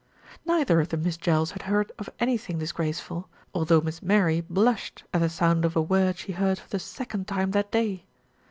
Neither 0.47 0.79
of 0.81 0.89
the 0.89 0.97
Miss 0.97 1.15
Jells 1.15 1.51
had 1.51 1.61
heard 1.61 1.91
of 1.99 2.09
anything 2.19 2.57
dis 2.57 2.71
graceful, 2.71 3.29
although 3.53 3.81
Miss 3.81 4.01
Mary 4.01 4.41
blushed 4.41 5.03
at 5.13 5.21
the 5.21 5.27
sound^of 5.27 5.75
a 5.75 5.81
word 5.83 6.17
she 6.17 6.31
heard 6.31 6.57
for 6.57 6.69
the 6.69 6.79
second 6.79 7.27
time 7.27 7.51
that 7.51 7.71
day. 7.71 8.03